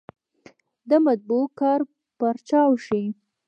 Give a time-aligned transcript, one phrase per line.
[0.89, 1.79] د مطبعو کار
[2.19, 3.03] پارچاو شي.